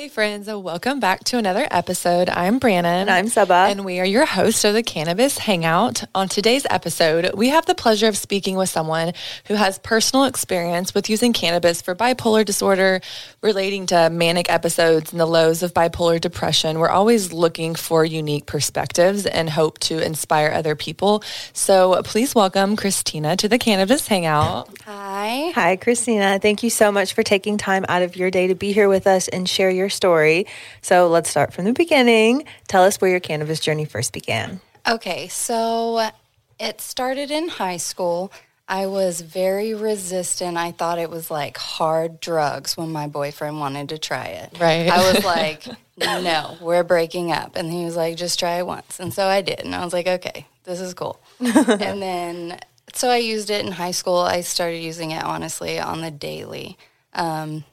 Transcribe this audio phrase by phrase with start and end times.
[0.00, 2.30] Hey, friends, welcome back to another episode.
[2.30, 3.00] I'm Brannon.
[3.02, 3.66] And I'm Saba.
[3.68, 6.04] And we are your hosts of the Cannabis Hangout.
[6.14, 9.12] On today's episode, we have the pleasure of speaking with someone
[9.44, 13.02] who has personal experience with using cannabis for bipolar disorder,
[13.42, 16.78] relating to manic episodes and the lows of bipolar depression.
[16.78, 21.22] We're always looking for unique perspectives and hope to inspire other people.
[21.52, 24.70] So please welcome Christina to the Cannabis Hangout.
[24.86, 25.09] Hi.
[25.20, 26.38] Hi, Christina.
[26.38, 29.06] Thank you so much for taking time out of your day to be here with
[29.06, 30.46] us and share your story.
[30.80, 32.44] So let's start from the beginning.
[32.68, 34.60] Tell us where your cannabis journey first began.
[34.88, 36.10] Okay, so
[36.58, 38.32] it started in high school.
[38.66, 40.56] I was very resistant.
[40.56, 44.56] I thought it was like hard drugs when my boyfriend wanted to try it.
[44.58, 44.88] Right.
[44.88, 45.66] I was like,
[45.98, 47.56] no, we're breaking up.
[47.56, 48.98] And he was like, just try it once.
[48.98, 49.60] And so I did.
[49.60, 51.20] And I was like, okay, this is cool.
[51.40, 52.60] and then,
[52.94, 54.18] so I used it in high school.
[54.18, 56.78] I started using it honestly on the daily.
[57.12, 57.64] Um,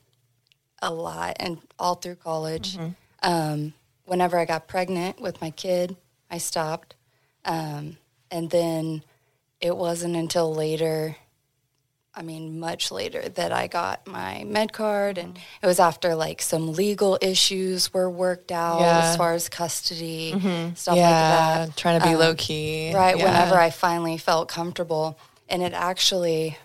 [0.81, 2.77] a lot and all through college.
[2.77, 2.89] Mm-hmm.
[3.23, 3.73] Um,
[4.05, 5.95] whenever I got pregnant with my kid,
[6.29, 6.95] I stopped.
[7.45, 7.97] Um,
[8.29, 9.03] and then
[9.61, 11.15] it wasn't until later,
[12.17, 15.19] I mean, much later, that I got my med card.
[15.19, 15.43] And mm-hmm.
[15.61, 19.01] it was after like some legal issues were worked out yeah.
[19.03, 20.73] as far as custody, mm-hmm.
[20.73, 21.77] stuff yeah, like that.
[21.77, 22.91] Trying to be um, low key.
[22.91, 23.15] Right.
[23.15, 23.25] Yeah.
[23.25, 25.19] Whenever I finally felt comfortable.
[25.47, 26.57] And it actually,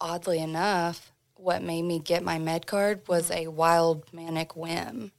[0.00, 5.12] oddly enough, what made me get my med card was a wild manic whim.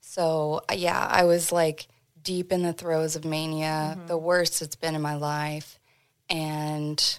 [0.00, 1.88] So, uh, yeah, I was like
[2.22, 4.06] deep in the throes of mania, mm-hmm.
[4.06, 5.78] the worst it's been in my life.
[6.30, 7.18] And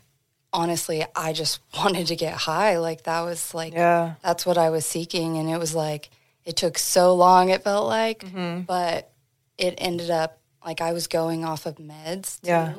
[0.55, 2.77] honestly, I just wanted to get high.
[2.79, 4.15] Like, that was like, yeah.
[4.23, 5.37] that's what I was seeking.
[5.37, 6.09] And it was like,
[6.45, 8.61] it took so long, it felt like, mm-hmm.
[8.61, 9.11] but
[9.57, 12.41] it ended up like I was going off of meds.
[12.41, 12.73] Too, yeah.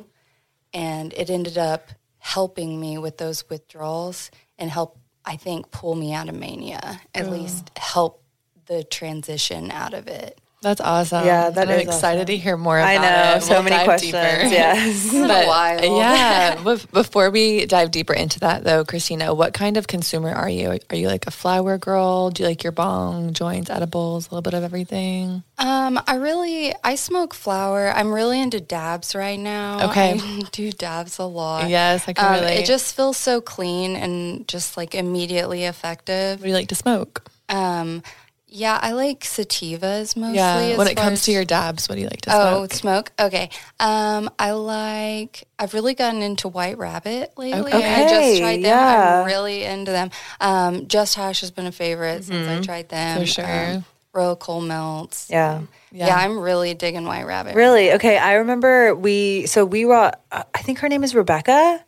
[0.73, 6.15] And it ended up helping me with those withdrawals and help I think, pull me
[6.15, 8.23] out of mania, at least help
[8.67, 10.41] the transition out of it.
[10.63, 11.27] That's awesome.
[11.27, 12.27] Yeah, that I'm excited awesome.
[12.27, 12.99] to hear more about it.
[12.99, 13.43] I know, it.
[13.43, 14.13] so we'll many questions.
[14.13, 14.47] Deeper.
[14.47, 15.13] Yes.
[15.13, 16.77] but, yeah.
[16.93, 20.79] before we dive deeper into that, though, Christina, what kind of consumer are you?
[20.91, 22.31] Are you like a flower girl?
[22.31, 25.43] Do you like your bong, joints, edibles, a little bit of everything?
[25.59, 27.93] Um, I really, I smoke flower.
[27.95, 29.91] I'm really into dabs right now.
[29.91, 30.19] Okay.
[30.19, 31.69] I do dabs a lot.
[31.69, 32.61] Yes, I can um, relate.
[32.61, 36.41] It just feels so clean and just like immediately effective.
[36.41, 37.31] What do you like to smoke?
[37.49, 38.03] Um,
[38.49, 40.37] yeah, I like sativas mostly.
[40.37, 42.71] Yeah, when it comes as, to your dabs, what do you like to oh, smoke?
[42.71, 43.13] Oh, smoke.
[43.19, 43.51] Okay.
[43.81, 45.49] Um, I like.
[45.59, 47.73] I've really gotten into White Rabbit lately.
[47.73, 48.05] Okay.
[48.05, 48.63] I just tried them.
[48.63, 49.21] Yeah.
[49.21, 50.11] I'm really into them.
[50.41, 52.33] Um, Just Hash has been a favorite mm-hmm.
[52.33, 52.63] since I mm-hmm.
[52.63, 53.21] tried them.
[53.21, 53.75] For sure.
[53.77, 55.29] Um, Royal Coal Melts.
[55.29, 55.63] Yeah.
[55.91, 56.07] yeah.
[56.07, 56.17] yeah.
[56.17, 57.57] I'm really digging White Rabbit.
[57.57, 57.93] Really?
[57.95, 58.17] Okay.
[58.17, 59.47] I remember we.
[59.47, 60.13] So we were.
[60.31, 61.85] Uh, I think her name is Rebecca.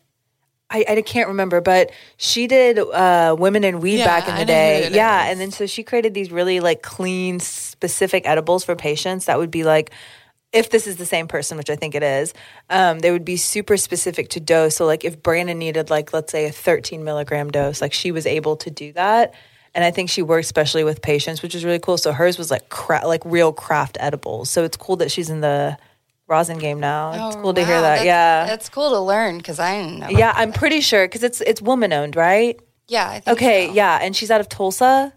[0.71, 4.45] I, I can't remember, but she did uh, women in weed yeah, back in the
[4.45, 4.91] day.
[4.91, 9.39] Yeah, and then so she created these really like clean, specific edibles for patients that
[9.39, 9.91] would be like,
[10.53, 12.35] if this is the same person, which I think it is,
[12.71, 14.77] um, they would be super specific to dose.
[14.77, 18.27] So like if Brannon needed like let's say a 13 milligram dose, like she was
[18.27, 19.35] able to do that.
[19.75, 21.99] And I think she worked especially with patients, which is really cool.
[21.99, 24.51] So hers was like cra- like real craft edibles.
[24.51, 25.79] So it's cool that she's in the
[26.29, 27.13] rosin game now.
[27.15, 27.97] Oh, it's cool to hear that.
[27.97, 30.09] That's, yeah, that's cool to learn because I didn't know.
[30.11, 32.61] Yeah, I'm pretty sure because it's it's woman owned, right?
[32.87, 33.21] Yeah.
[33.27, 33.69] okay.
[33.69, 33.75] So.
[33.75, 35.13] Yeah, and she's out of Tulsa.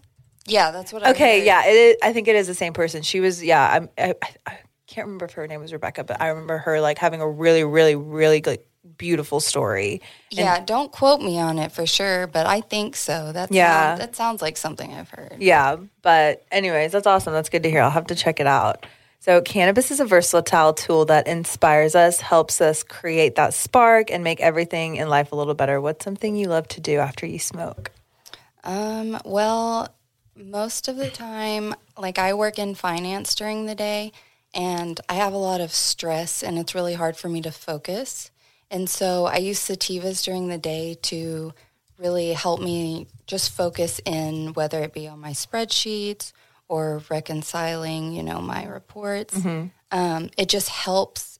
[0.46, 1.06] Yeah, that's what.
[1.06, 1.38] I Okay.
[1.38, 1.46] Heard.
[1.46, 3.02] Yeah, is, I think it is the same person.
[3.02, 3.42] She was.
[3.42, 4.14] Yeah, I'm, I,
[4.46, 7.28] I, can't remember if her name was Rebecca, but I remember her like having a
[7.28, 8.68] really, really, really like
[8.98, 10.02] beautiful story.
[10.30, 13.32] And yeah, don't quote me on it for sure, but I think so.
[13.32, 15.36] That yeah, sounds, that sounds like something I've heard.
[15.38, 17.32] Yeah, but anyways, that's awesome.
[17.32, 17.80] That's good to hear.
[17.80, 18.84] I'll have to check it out.
[19.22, 24.24] So, cannabis is a versatile tool that inspires us, helps us create that spark, and
[24.24, 25.80] make everything in life a little better.
[25.80, 27.92] What's something you love to do after you smoke?
[28.64, 29.94] Um, well,
[30.34, 34.10] most of the time, like I work in finance during the day,
[34.52, 38.32] and I have a lot of stress, and it's really hard for me to focus.
[38.72, 41.54] And so I use sativas during the day to
[41.96, 46.32] really help me just focus in, whether it be on my spreadsheets
[46.72, 49.38] or reconciling, you know, my reports.
[49.38, 49.66] Mm-hmm.
[49.90, 51.38] Um, it just helps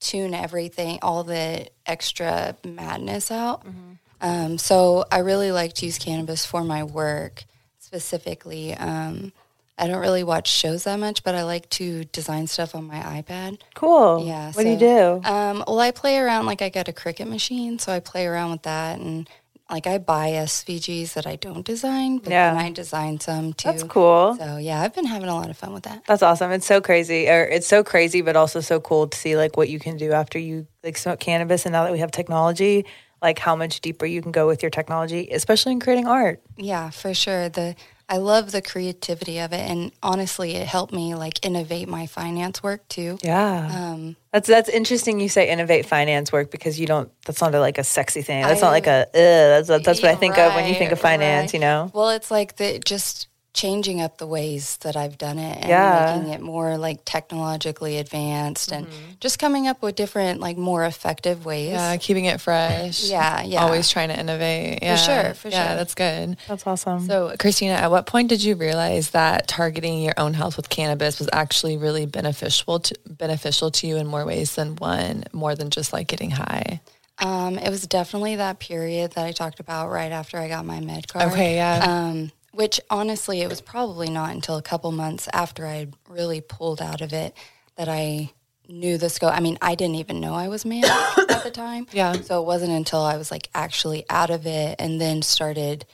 [0.00, 3.66] tune everything, all the extra madness out.
[3.66, 3.92] Mm-hmm.
[4.22, 7.44] Um, so I really like to use cannabis for my work
[7.78, 8.74] specifically.
[8.74, 9.34] Um,
[9.76, 13.00] I don't really watch shows that much, but I like to design stuff on my
[13.00, 13.60] iPad.
[13.74, 14.26] Cool.
[14.26, 14.50] Yeah.
[14.52, 15.20] What do you do?
[15.24, 16.46] Um, well, I play around.
[16.46, 19.28] Like I got a Cricut machine, so I play around with that, and
[19.70, 22.54] like I buy SVGs that I don't design, but Yeah.
[22.54, 23.68] then I design some too.
[23.68, 24.36] That's cool.
[24.38, 26.04] So yeah, I've been having a lot of fun with that.
[26.06, 26.50] That's awesome.
[26.52, 29.68] It's so crazy, or it's so crazy, but also so cool to see like what
[29.68, 31.66] you can do after you like smoke cannabis.
[31.66, 32.86] And now that we have technology,
[33.20, 36.40] like how much deeper you can go with your technology, especially in creating art.
[36.56, 37.48] Yeah, for sure.
[37.48, 37.74] The
[38.10, 42.62] I love the creativity of it, and honestly, it helped me like innovate my finance
[42.62, 43.18] work too.
[43.22, 45.20] Yeah, Um, that's that's interesting.
[45.20, 47.10] You say innovate finance work because you don't.
[47.26, 48.42] That's not a, like a sexy thing.
[48.44, 49.06] That's not like a.
[49.12, 51.48] That's that's what I think of when you think of finance.
[51.48, 51.54] right.
[51.54, 51.90] You know.
[51.92, 53.28] Well, it's like the just
[53.58, 56.14] changing up the ways that I've done it and Yeah.
[56.16, 59.12] making it more like technologically advanced and Mm-hmm.
[59.20, 61.70] just coming up with different like more effective ways.
[61.72, 63.02] Yeah, keeping it fresh.
[63.10, 63.62] Yeah, yeah.
[63.62, 64.78] Always trying to innovate.
[64.82, 64.96] Yeah.
[64.96, 65.76] sure, for yeah, sure.
[65.76, 66.36] that's good.
[66.46, 67.06] That's awesome.
[67.06, 71.18] So, Christina, at what point did you realize that targeting your own health with cannabis
[71.18, 75.70] was actually really beneficial to beneficial to you in more ways than one, more than
[75.70, 76.80] just like getting high?
[77.20, 80.78] Um, it was definitely that period that I talked about right after I got my
[80.78, 81.32] med card.
[81.32, 81.82] Okay, yeah.
[81.84, 86.82] Um, which honestly, it was probably not until a couple months after I really pulled
[86.82, 87.32] out of it
[87.76, 88.32] that I
[88.68, 89.32] knew the scope.
[89.32, 90.90] I mean, I didn't even know I was manic
[91.30, 91.86] at the time.
[91.92, 92.14] Yeah.
[92.14, 95.86] So it wasn't until I was like actually out of it and then started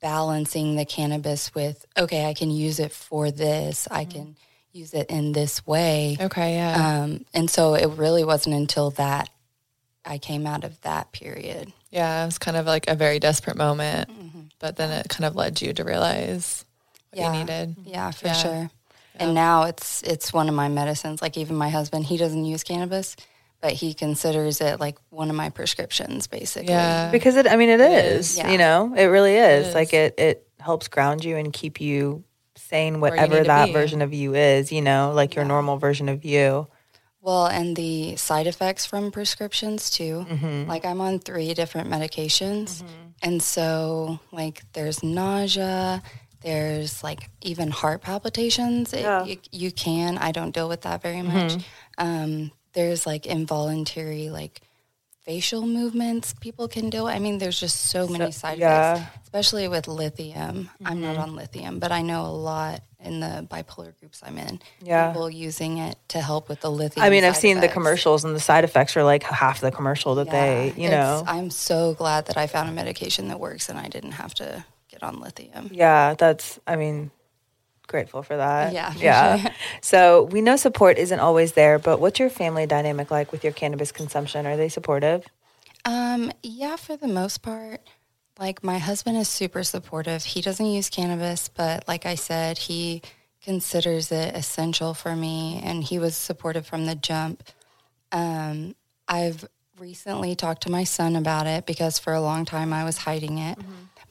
[0.00, 3.86] balancing the cannabis with, okay, I can use it for this.
[3.90, 4.36] I can
[4.72, 6.16] use it in this way.
[6.18, 7.02] okay, yeah.
[7.02, 9.28] Um, and so it really wasn't until that
[10.06, 11.70] I came out of that period.
[11.90, 14.08] yeah, it was kind of like a very desperate moment,
[14.58, 16.64] but then it kind of led you to realize
[17.10, 17.32] what Yeah.
[17.32, 17.76] you needed.
[17.84, 18.32] Yeah, for Yeah.
[18.34, 18.70] sure.
[19.14, 21.20] And now it's it's one of my medicines.
[21.20, 23.16] Like even my husband, he doesn't use cannabis,
[23.60, 26.68] but he considers it like one of my prescriptions, basically.
[26.72, 27.10] Yeah.
[27.10, 27.46] because it.
[27.48, 28.38] I mean, it is.
[28.38, 28.50] Yeah.
[28.52, 29.68] You know, it really is.
[29.68, 29.74] is.
[29.74, 30.14] Like it.
[30.18, 32.22] It helps ground you and keep you
[32.56, 33.72] sane, whatever need to that be.
[33.72, 34.70] version of you is.
[34.70, 36.68] You know, like your normal version of you.
[37.20, 40.24] Well, and the side effects from prescriptions too.
[40.30, 40.68] Mm-hmm.
[40.68, 42.84] Like I'm on three different medications.
[43.22, 46.02] And so like there's nausea,
[46.42, 48.92] there's like even heart palpitations.
[48.92, 49.24] It- Yeah.
[49.24, 50.18] you, you can.
[50.18, 51.36] I don't deal with that very Mm-hmm.
[51.36, 51.64] much.
[51.98, 54.60] Um, there's like involuntary like
[55.24, 57.06] facial movements people can do.
[57.06, 58.94] I mean, there's just so many side yeah.
[58.94, 60.70] effects, especially with lithium.
[60.84, 61.22] I'm not Mm-hmm.
[61.22, 64.60] on lithium, but I know a lot in the bipolar groups I'm in.
[64.82, 65.08] Yeah.
[65.08, 67.04] People using it to help with the lithium.
[67.04, 70.16] I mean, I've seen the commercials, and the side effects are like half the commercial
[70.16, 71.22] that they, you know.
[71.26, 74.64] I'm so glad that I found a medication that works and I didn't have to
[74.88, 75.70] get on lithium.
[75.72, 76.58] Yeah, that's.
[76.66, 77.10] I mean,
[77.86, 78.72] grateful for that.
[78.72, 79.38] Yeah, yeah.
[79.38, 79.50] sure.
[79.80, 83.52] So we know support isn't always there, but what's your family dynamic like with your
[83.52, 84.46] cannabis consumption?
[84.46, 85.24] Are they supportive?
[85.84, 87.80] Um, yeah, for the most part.
[88.38, 90.22] Like my husband is super supportive.
[90.24, 93.02] He doesn't use cannabis, but like I said, he
[93.42, 97.42] considers it essential for me and he was supportive from the jump.
[98.12, 98.74] Um,
[99.08, 99.44] I've
[99.78, 103.38] recently talked to my son about it because for a long time I was hiding
[103.38, 103.58] it,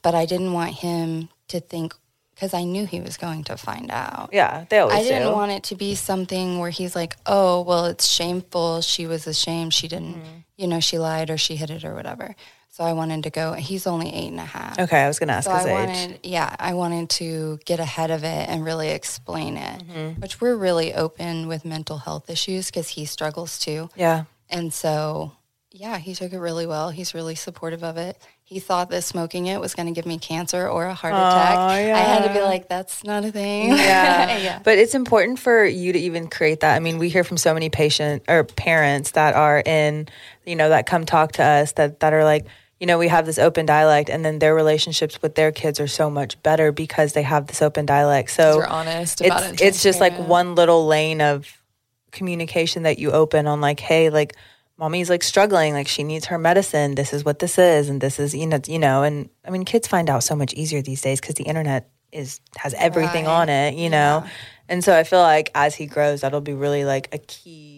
[0.02, 1.94] but I didn't want him to think
[2.34, 4.30] because I knew he was going to find out.
[4.32, 5.32] Yeah, they always I didn't do.
[5.32, 8.80] want it to be something where he's like, oh, well, it's shameful.
[8.80, 9.74] She was ashamed.
[9.74, 10.38] She didn't, Mm-hmm.
[10.56, 12.36] you know, she lied or she hid it or whatever.
[12.78, 13.54] So I wanted to go.
[13.54, 14.78] He's only eight and a half.
[14.78, 15.88] okay, I was going to ask So his I age.
[15.88, 20.20] wanted, yeah, I wanted to get ahead of it and really explain it, Mm-hmm.
[20.20, 23.90] which we're really open with mental health issues because he struggles too.
[23.96, 24.24] yeah.
[24.48, 25.32] And so,
[25.72, 26.90] yeah, he took it really well.
[26.90, 28.16] He's really supportive of it.
[28.44, 31.58] He thought that smoking it was going to give me cancer or a heart attack.
[31.58, 33.70] I had to be like, that's not a thing.
[33.70, 34.38] Yeah.
[34.48, 34.60] yeah.
[34.62, 36.76] But it's important for you to even create that.
[36.76, 40.08] I mean, we hear from so many patient or parents that are in,
[40.46, 42.46] you know, that come talk to us that that are like,
[42.80, 45.88] you know, we have this open dialect and then their relationships with their kids are
[45.88, 48.30] so much better because they have this open dialect.
[48.30, 49.66] So You're honest about it's it.
[49.66, 51.46] it's just like one little lane of
[52.12, 54.34] communication that you open on like, hey, like
[54.78, 56.94] mommy's like struggling, like she needs her medicine.
[56.94, 59.64] This is what this is, and this is you know, you know, and I mean,
[59.64, 63.40] kids find out so much easier these days because the internet is has everything Right.
[63.42, 64.24] on it, you know,
[64.68, 67.77] and so I feel like as he grows, that'll be really like a key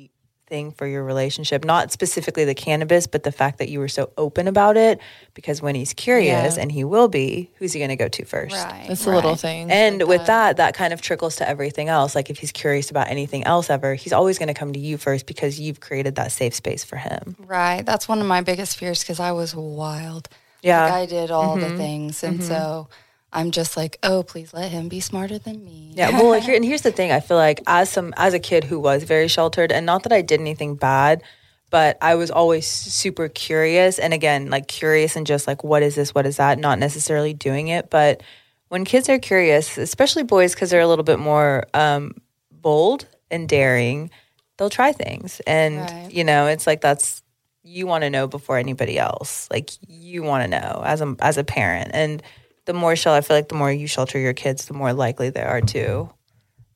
[0.50, 4.10] thing for your relationship not specifically the cannabis but the fact that you were so
[4.18, 5.00] open about it
[5.32, 6.62] because when he's curious Yeah.
[6.62, 8.86] and he will be who's he going to go to first Right.
[8.88, 9.70] It's the little thing.
[9.70, 12.14] and like with that, that kind of trickles to everything else.
[12.14, 14.96] Like if he's curious about anything else ever, he's always going to come to you
[14.96, 17.36] first because you've created that safe space for him.
[17.38, 17.84] Right.
[17.84, 20.28] That's one of my biggest fears because I was wild.
[20.62, 20.84] Yeah.
[20.84, 21.76] Like I did all the mm-hmm.
[21.76, 22.22] things.
[22.22, 22.48] And mm-hmm.
[22.48, 22.88] so
[23.32, 25.92] I'm just like, oh, please let him be smarter than me.
[25.94, 26.10] Yeah.
[26.10, 27.12] Well, here, and here's the thing.
[27.12, 30.12] I feel like as some as a kid who was very sheltered, and not that
[30.12, 31.22] I did anything bad,
[31.70, 33.98] but I was always super curious.
[34.00, 36.12] And again, like curious and just like, what is this?
[36.14, 36.58] What is that?
[36.58, 38.22] Not necessarily doing it, but
[38.68, 42.14] when kids are curious, especially boys, because they're a little bit more um,
[42.50, 44.10] bold and daring,
[44.56, 45.40] they'll try things.
[45.46, 46.08] And, Right.
[46.10, 47.22] you know, it's like that's,
[47.62, 49.48] you want to know before anybody else.
[49.50, 51.90] Like you want to know as a, as a parent.
[51.94, 52.22] And
[52.66, 55.30] the more shell, I feel like the more you shelter your kids, the more likely
[55.30, 56.10] they are to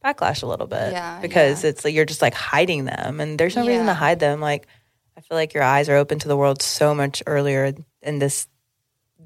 [0.04, 0.92] backlash a little bit.
[0.92, 1.70] Yeah, Because yeah.
[1.70, 4.40] it's like you're just like hiding them and there's no reason to hide them.
[4.40, 4.66] Like,
[5.16, 7.72] I feel like your eyes are open to the world so much earlier
[8.02, 8.48] in this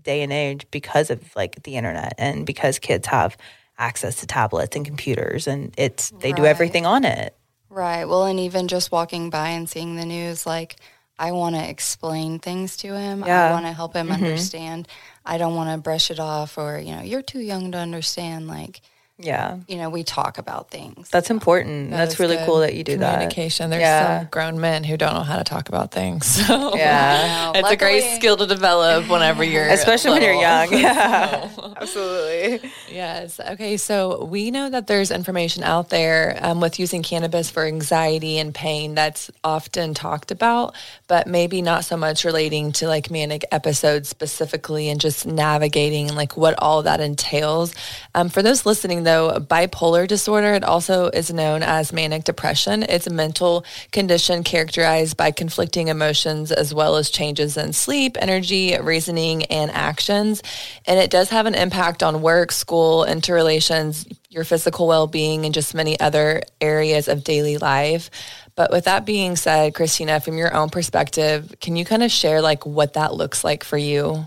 [0.02, 3.36] day and age because of like the internet and because kids have
[3.78, 7.36] access to tablets and computers and it's they do everything on it.
[7.70, 8.04] Right.
[8.04, 10.76] Well, and even just walking by and seeing the news, like
[11.18, 13.20] I want to explain things to him.
[13.20, 13.26] Yeah.
[13.26, 13.48] Mm-hmm.
[13.48, 14.88] I want to help him understand.
[15.28, 18.48] I don't want to brush it off or, you know, you're too young to understand.
[18.48, 18.80] Like,
[19.20, 19.58] Yeah.
[19.66, 21.08] you know, we talk about things.
[21.10, 21.90] That's important.
[21.90, 23.14] That That's really cool that you do that.
[23.14, 23.68] Communication.
[23.70, 24.20] There's Yeah.
[24.20, 26.26] some grown men who don't know how to talk about things.
[26.48, 27.22] So Yeah.
[27.46, 27.52] Wow.
[27.56, 30.72] it's a great skill to develop whenever you're Especially when you're young.
[30.72, 31.48] Yeah.
[31.76, 32.70] Absolutely.
[32.90, 33.40] Yes.
[33.40, 33.76] Okay.
[33.76, 38.54] So we know that there's information out there um, with using cannabis for anxiety and
[38.54, 40.74] pain that's often talked about,
[41.08, 46.36] but maybe not so much relating to like manic episodes specifically and just navigating like
[46.36, 47.74] what all that entails.
[48.14, 52.82] Um, for those listening, though, bipolar disorder, it also is known as manic depression.
[52.82, 58.76] It's a mental condition characterized by conflicting emotions as well as changes in sleep, energy,
[58.78, 60.42] reasoning, and actions.
[60.84, 65.54] And it does have an impact on work, school, interrelations, your physical well being, and
[65.54, 68.10] just many other areas of daily life.
[68.56, 72.42] But with that being said, Christina, from your own perspective, can you kind of share
[72.42, 74.26] like what that looks like for you?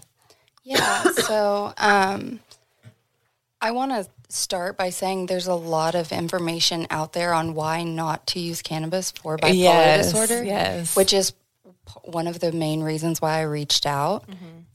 [0.64, 1.04] Yeah.
[1.04, 2.40] so um,
[3.62, 7.84] I want to start by saying there's a lot of information out there on why
[7.84, 10.44] not to use cannabis for bipolar Yes, disorder.
[10.44, 10.96] yes.
[10.96, 11.34] Which is
[12.04, 14.26] one of the main reasons why I reached out.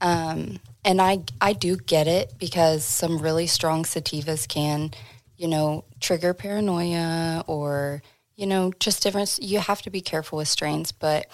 [0.01, 4.91] Um, and I, I do get it because some really strong sativas can,
[5.37, 8.03] you know, trigger paranoia or,
[8.37, 9.39] you know, just different.
[9.41, 11.27] You have to be careful with strains, but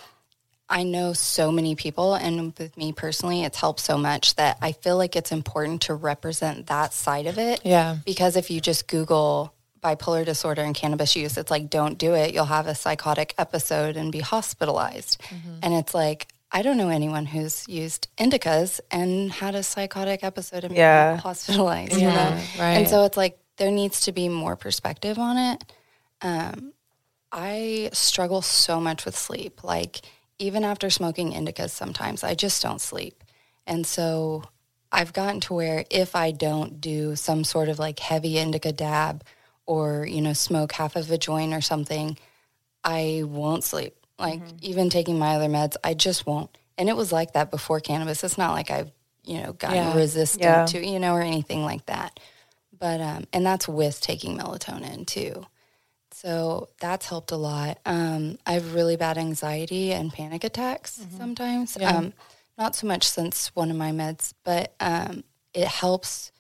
[0.69, 4.73] I know so many people, and with me personally, it's helped so much that I
[4.73, 7.61] feel like it's important to represent that side of it.
[7.65, 7.99] Yeah.
[8.07, 9.53] Because if you just Google
[9.83, 12.33] bipolar disorder and cannabis use, it's like, don't do it.
[12.33, 15.21] You'll have a psychotic episode and be hospitalized.
[15.63, 20.65] And it's like, I don't know anyone who's used indicas and had a psychotic episode
[20.65, 21.13] and Yeah.
[21.13, 22.39] been hospitalized, you know?
[22.59, 22.75] right.
[22.79, 25.65] And so it's like, there needs to be more perspective on it.
[26.23, 26.73] Um,
[27.33, 29.65] I struggle so much with sleep.
[29.65, 30.01] Like,
[30.39, 33.23] even after smoking indicas, sometimes I just don't sleep.
[33.67, 34.43] And so
[34.91, 39.25] I've gotten to where if I don't do some sort of like heavy indica dab
[39.67, 42.19] or, you know, smoke half of a joint or something,
[42.85, 43.95] I won't sleep.
[44.19, 46.57] Like, even taking my other meds, I just won't.
[46.79, 48.23] And it was like that before cannabis.
[48.23, 48.93] It's not like I've,
[49.25, 49.95] you know, gotten Yeah.
[49.95, 50.65] resistant Yeah.
[50.67, 52.21] to, you know, or anything like that.
[52.79, 55.47] But, um, and that's with taking melatonin too.
[56.23, 57.79] So that's helped a lot.
[57.85, 61.77] Um, I have really bad anxiety and panic attacks sometimes.
[61.83, 62.13] Um,
[62.57, 66.31] not so much since one of my meds, but um, it helps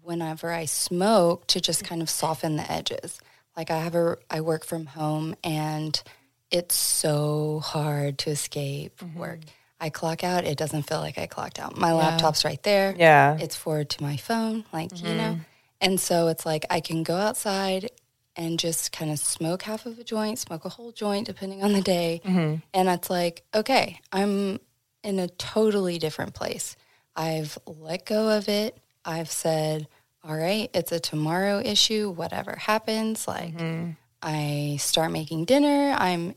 [0.00, 3.20] whenever I smoke to just kind of soften the edges.
[3.54, 6.02] Like I have a, I work from home and
[6.50, 9.40] it's so hard to escape work.
[9.78, 11.76] I clock out, it doesn't feel like I clocked out.
[11.76, 13.36] My laptop's right there Yeah.
[13.38, 15.40] it's forward to my phone, like, you know?
[15.82, 17.90] And so it's like I can go outside
[18.36, 21.72] and just kind of smoke half of a joint, smoke a whole joint, depending on
[21.72, 22.20] the day.
[22.24, 22.56] Mm-hmm.
[22.72, 24.58] And it's like, okay, I'm
[25.02, 26.76] in a totally different place.
[27.14, 28.78] I've let go of it.
[29.04, 29.88] I've said,
[30.24, 33.26] all right, it's a tomorrow issue, whatever happens.
[33.28, 33.90] Like, mm-hmm.
[34.22, 35.94] I start making dinner.
[35.98, 36.34] I'm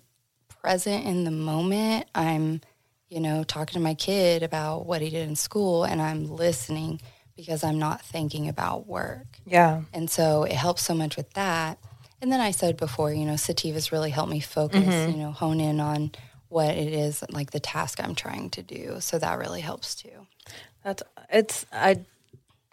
[0.62, 2.08] present in the moment.
[2.16, 2.62] I'm,
[3.08, 7.00] you know, talking to my kid about what he did in school and I'm listening
[7.36, 9.28] because I'm not thinking about work.
[9.46, 9.82] Yeah.
[9.94, 11.78] And so it helps so much with that.
[12.22, 15.12] And then I said before, you know, sativas really help me focus, mm-hmm.
[15.12, 16.12] you know, hone in on
[16.48, 18.98] what it is, like the task I'm trying to do.
[19.00, 20.28] So that really helps too.
[20.84, 22.00] That's it's I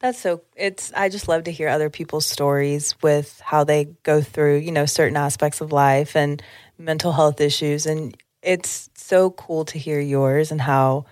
[0.00, 4.21] that's so it's I just love to hear other people's stories with how they go
[4.21, 6.42] through, you know, certain aspects of life and
[6.78, 11.07] mental health issues and it's so cool to hear yours and how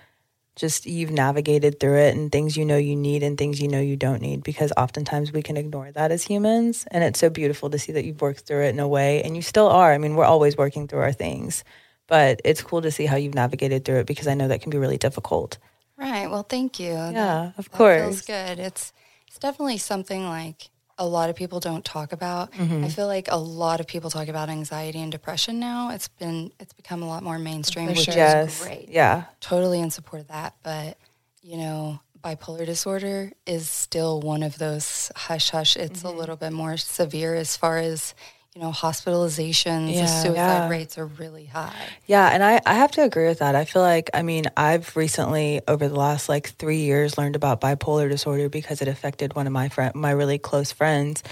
[0.55, 3.79] just you've navigated through it and things you know you need and things you know
[3.79, 7.69] you don't need because oftentimes we can ignore that as humans and it's so beautiful
[7.69, 9.93] to see that you've worked through it in a way and you still are.
[9.93, 11.63] I mean, we're always working through our things,
[12.07, 14.69] but it's cool to see how you've navigated through it because I know that can
[14.69, 15.57] be really difficult.
[15.97, 16.29] Right.
[16.29, 16.91] Well, thank you.
[16.91, 18.01] Yeah, of That course.
[18.01, 18.59] feels good.
[18.59, 18.91] It's
[19.27, 22.51] it's definitely something like a lot of people don't talk about.
[22.53, 22.83] Mm-hmm.
[22.83, 25.91] I feel like a lot of people talk about anxiety and depression now.
[25.91, 28.13] It's been it's become a lot more mainstream, which sure.
[28.13, 28.63] is Yes.
[28.63, 28.89] great.
[28.89, 29.23] Yeah.
[29.39, 30.55] Totally in support of that.
[30.63, 30.97] But
[31.41, 35.75] you know, bipolar disorder is still one of those hush hush.
[35.75, 36.17] It's a mm-hmm.
[36.17, 38.13] little bit more severe as far as
[38.55, 39.93] you know hospitalizations.
[39.93, 40.05] Yeah.
[40.05, 40.69] suicide Yeah.
[40.69, 41.73] rates are really high.
[42.05, 43.55] Yeah, and I, I have to agree with that.
[43.55, 47.61] I feel like, I mean, I've recently, over the last like three years, learned about
[47.61, 51.23] bipolar disorder because it affected one of my friend, my really close friends.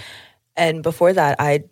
[0.56, 1.64] And before that, I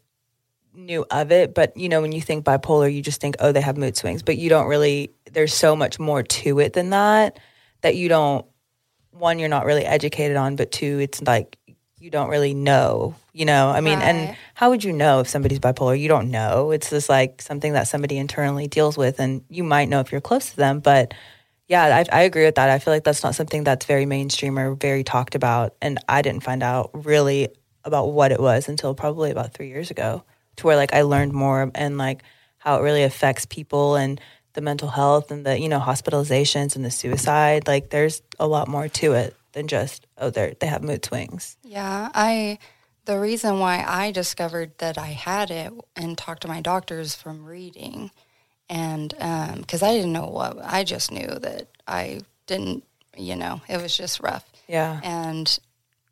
[0.75, 1.55] knew of it.
[1.55, 4.23] But, you know, when you think bipolar, you just think, oh, they have mood swings.
[4.23, 7.38] But you don't really, there's so much more to it than that,
[7.81, 8.45] that you don't,
[9.11, 11.57] one, you're not really educated on, but two, it's like,
[12.00, 13.71] you don't really know, you know?
[13.71, 15.99] I mean, and how would you know if somebody's bipolar?
[15.99, 16.71] You don't know.
[16.71, 20.21] It's just like something that somebody internally deals with, and you might know if you're
[20.21, 20.81] close to them.
[20.81, 21.14] But
[21.67, 22.71] yeah, I, I agree with that.
[22.71, 25.75] I feel like that's not something that's very mainstream or very talked about.
[25.83, 27.49] And I didn't find out really
[27.85, 30.25] about what it was until probably about three years ago,
[30.57, 32.23] to where like I learned more and like
[32.59, 34.21] how it really affects people and
[34.55, 37.67] the mental health and the you know hospitalizations and the suicide.
[37.69, 41.56] Like there's a lot more to it than just oh they they have mood swings.
[41.62, 42.58] Yeah, I
[43.04, 47.44] the reason why I discovered that I had it and talked to my doctors from
[47.44, 48.10] reading,
[48.68, 52.84] and um, because I didn't know what I just knew that I didn't,
[53.16, 54.44] you know, it was just rough.
[54.66, 55.00] Yeah.
[55.02, 55.58] And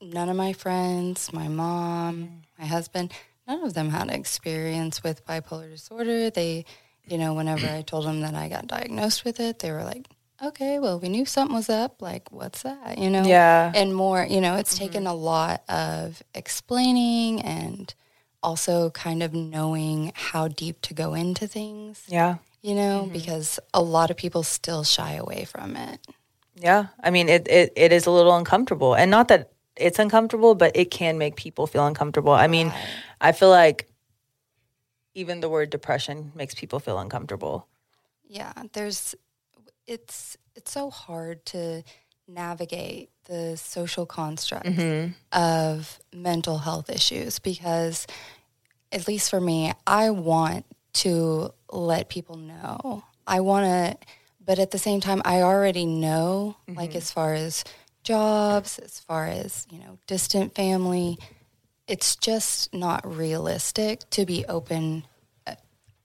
[0.00, 3.12] none of my friends, my mom, my husband,
[3.46, 6.30] none of them had experience with bipolar disorder.
[6.30, 6.64] They,
[7.04, 10.06] you know, whenever I told them that I got diagnosed with it, they were like,
[10.43, 12.00] okay, well, we knew something was up.
[12.02, 12.99] Like, what's that?
[12.99, 13.25] You know?
[13.25, 13.73] Yeah.
[13.75, 15.12] And more, you know, it's taken mm-hmm.
[15.12, 17.93] a lot of explaining and
[18.43, 22.37] also kind of knowing how deep to go into things, Yeah.
[22.62, 23.12] you know, mm-hmm.
[23.12, 26.00] because a lot of people still shy away from it.
[26.55, 26.87] Yeah.
[27.02, 28.95] I mean, it, it, it is a little uncomfortable.
[28.95, 32.33] And not that it's uncomfortable, but it can make people feel uncomfortable.
[32.33, 32.73] I mean,
[33.21, 33.88] I feel like
[35.14, 37.66] even the word depression makes people feel uncomfortable.
[38.29, 39.14] Yeah, there's
[39.87, 41.83] it's it's so hard to
[42.29, 45.12] navigate the social construct mm-hmm.
[45.38, 48.07] of mental health issues because
[48.92, 53.05] at least for me, I want to let people know.
[53.27, 54.07] I want to
[54.44, 56.99] but at the same time I already know like mm-hmm.
[56.99, 57.64] as far as
[58.07, 61.18] jobs, as far as, you know, distant family,
[61.88, 65.05] it's just not realistic to be open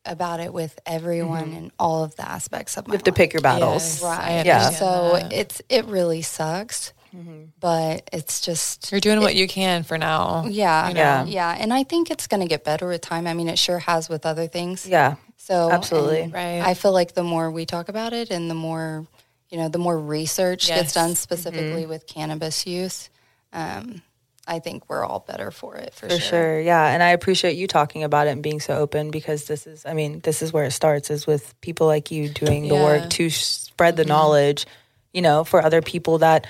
[0.06, 1.58] about it with everyone mm-hmm.
[1.58, 3.18] and all of the aspects of my You have to life.
[3.18, 4.02] pick your battles.
[4.02, 4.46] Yes, Right.
[4.46, 4.70] Yeah.
[4.72, 5.34] So that.
[5.34, 7.46] it's it really sucks, mm-hmm.
[7.60, 10.46] but it's just you're doing what you can for now.
[10.48, 11.26] yeah, you know?
[11.28, 13.28] yeah, And I think it's going to get better with time.
[13.28, 14.88] I mean, it sure has with other things.
[14.88, 15.16] Yeah.
[15.38, 16.32] So Absolutely.
[16.32, 16.62] Right.
[16.62, 19.06] I feel like the more we talk about it, and the more
[19.50, 20.80] you know, the more research Yes.
[20.80, 21.16] gets done mm-hmm.
[21.16, 23.10] specifically with cannabis use.
[23.54, 24.02] Um,
[24.48, 26.60] I think we're all better for it for, For sure.
[26.60, 26.88] Yeah.
[26.88, 29.94] And I appreciate you talking about it and being so open because this is, I
[29.94, 32.84] mean, this is where it starts is with people like you doing the Yeah.
[32.84, 34.10] work to spread the mm-hmm.
[34.10, 34.66] knowledge,
[35.14, 36.48] you know, for other people that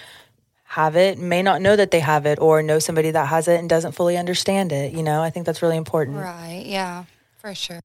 [0.63, 3.60] have it, may not know that they have it or know somebody that has it
[3.60, 4.93] and doesn't fully understand it.
[4.93, 6.17] You know, I think that's really important.
[6.17, 6.63] Right.
[6.65, 7.04] Yeah.
[7.39, 7.82] For sure.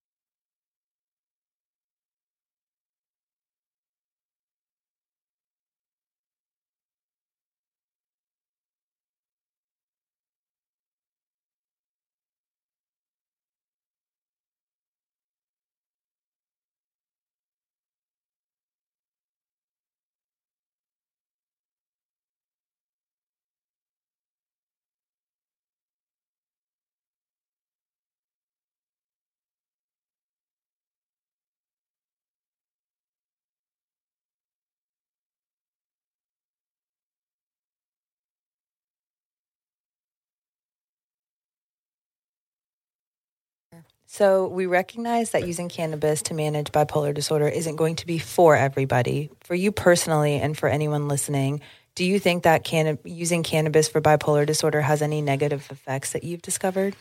[44.06, 48.56] So we recognize that using cannabis to manage bipolar disorder isn't going to be for
[48.56, 49.30] everybody.
[49.40, 51.60] For you personally and for anyone listening,
[51.96, 56.24] do you think that canna- using cannabis for bipolar disorder has any negative effects that
[56.24, 56.94] you've discovered?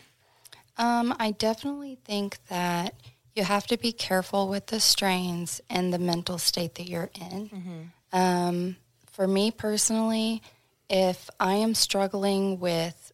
[0.77, 2.95] Um, I definitely think that
[3.35, 7.91] you have to be careful with the strains and the mental state that you're in.
[8.13, 8.77] Um,
[9.11, 10.41] for me personally,
[10.89, 13.11] if I am struggling with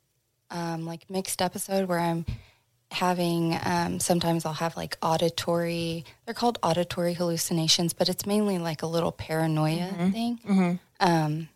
[0.49, 2.25] um, like mixed episode where I'm
[2.91, 8.81] having um, sometimes I'll have like auditory they're called auditory hallucinations, but it's mainly like
[8.83, 10.79] a little paranoia thing.
[10.99, 11.49] Um,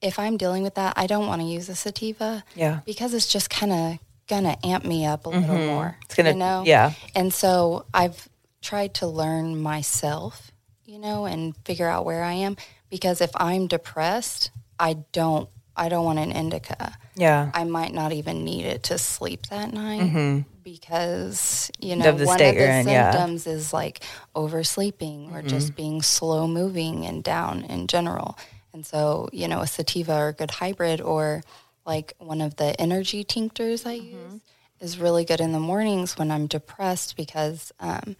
[0.00, 2.80] if I'm dealing with that, I don't want to use a sativa Yeah.
[2.84, 5.84] because it's just kind of gonna amp me up a little more.
[5.86, 6.02] Mm-hmm.
[6.04, 6.92] It's gonna- you know, yeah.
[7.14, 8.28] And so I've
[8.60, 10.52] tried to learn myself,
[10.86, 12.56] you know, and figure out where I am
[12.90, 16.96] because if I'm depressed, I don't, I don't want an indica.
[17.14, 17.50] Yeah.
[17.54, 20.40] I might not even need it to sleep that night mm-hmm.
[20.62, 23.10] because you know one of the in, yeah.
[23.10, 24.00] symptoms is like
[24.34, 25.48] oversleeping or mm-hmm.
[25.48, 28.38] just being slow moving and down in general.
[28.72, 31.42] And so, you know, a sativa or a good hybrid or
[31.84, 34.32] like one of the energy tinctures I mm-hmm.
[34.32, 34.40] use
[34.80, 38.16] is really good in the mornings when I'm depressed because um,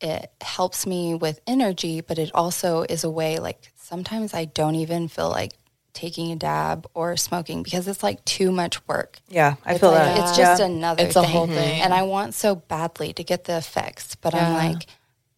[0.00, 4.74] it helps me with energy, but it also is a way like sometimes I don't
[4.74, 5.52] even feel like
[5.92, 9.18] taking a dab or smoking because it's like too much work.
[9.28, 10.18] Yeah, I It's feel like, that.
[10.28, 10.66] It's just Yeah.
[10.66, 11.80] another It's a whole thing.
[11.82, 14.86] And I want so badly to get the effects, but I'm like,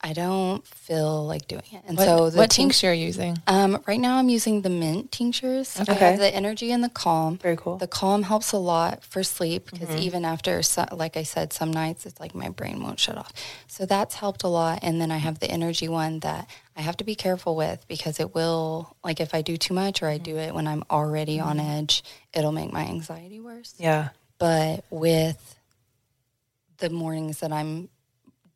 [0.07, 1.83] I don't feel like doing it.
[1.88, 3.38] And What, so the what tinct- tincture are you using?
[3.47, 5.79] um, right now I'm using the mint tinctures.
[5.79, 5.95] I Okay.
[5.95, 7.38] have the energy and the calm.
[7.38, 7.79] Very cool.
[7.79, 9.99] The calm helps a lot for sleep because Mm-hmm.
[10.07, 10.61] even after,
[10.93, 13.33] like I said, some nights it's like my brain won't shut off.
[13.67, 14.81] So that's helped a lot.
[14.83, 18.21] And then I have the energy one that I have to be careful with because
[18.21, 21.40] it will, like if I do too much or I do it when I'm already
[21.40, 21.71] on Mm-hmm.
[21.79, 24.11] edge, it'll make my anxiety worse Yeah.
[24.38, 25.40] but with
[26.79, 27.88] the mornings that I'm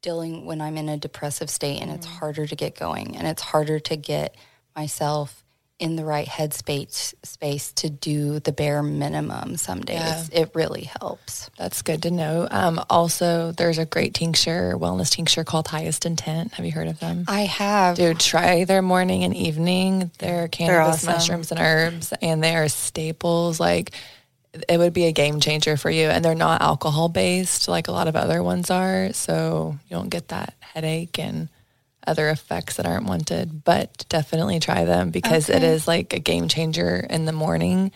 [0.03, 2.17] dealing when I'm in a depressive state and it's Mm-hmm.
[2.19, 4.35] harder to get going and it's harder to get
[4.77, 5.45] myself
[5.81, 11.51] in the right headspace space to do the bare minimum some days it really helps
[11.57, 12.49] That's good to know.
[12.51, 16.55] Um, also, there's a great tincture, wellness tincture called Highest Intent.
[16.55, 17.25] Have you heard of them?
[17.29, 20.11] i have Dude, try their morning and evening.
[20.19, 21.13] They're cannabis awesome.
[21.13, 23.61] mushrooms and herbs, and they are staples.
[23.61, 23.93] Like,
[24.69, 26.09] it would be a game changer for you.
[26.09, 29.13] And they're not alcohol based like a lot of other ones are.
[29.13, 31.49] So you don't get that headache and
[32.07, 33.65] other effects that aren't wanted.
[33.65, 35.67] But definitely try them because it Okay.
[35.67, 37.93] is like a game changer in the morning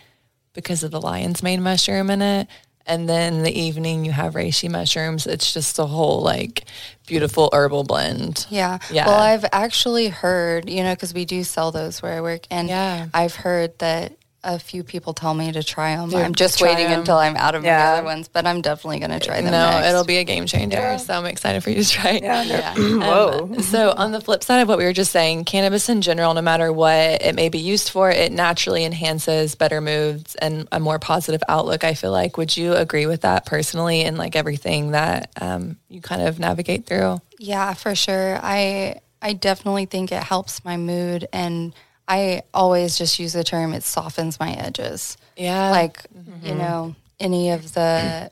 [0.53, 2.47] because of the lion's mane mushroom in it.
[2.85, 5.25] And then in the evening, you have reishi mushrooms.
[5.25, 6.65] It's just a whole like
[7.07, 8.45] beautiful herbal blend.
[8.49, 8.79] Yeah.
[8.91, 9.07] Yeah.
[9.07, 12.67] Well, I've actually heard, you know, because we do sell those where I work, and
[12.67, 13.07] Yeah.
[13.13, 16.09] I've heard that a few people tell me to try them.
[16.09, 16.99] Dude, I'm just waiting waiting 'em.
[16.99, 17.77] until I'm out of Yeah.
[17.77, 19.51] my other ones, but I'm definitely going to try them.
[19.51, 19.87] No, next.
[19.87, 20.97] it'll be a game changer.
[20.99, 22.23] So I'm excited for you to try it.
[22.23, 22.73] Yeah.
[22.77, 23.61] Um, Whoa.
[23.61, 26.41] so on the flip side of what we were just saying, cannabis in general, no
[26.41, 30.99] matter what it may be used for, it naturally enhances better moods and a more
[30.99, 31.83] positive outlook.
[31.83, 32.37] I feel like.
[32.37, 36.85] Would you agree with that personally, and like everything that um, you kind of navigate
[36.85, 37.21] through?
[37.39, 38.39] Yeah, for sure.
[38.41, 41.73] I I definitely think it helps my mood and
[42.07, 45.17] I always just use the term it softens my edges.
[45.37, 46.45] Yeah, Like, mm-hmm.
[46.45, 48.29] you know, any of the